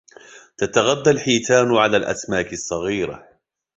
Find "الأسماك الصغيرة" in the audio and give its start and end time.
1.97-3.29